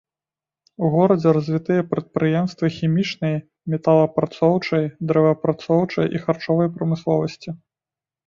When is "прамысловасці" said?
6.79-7.49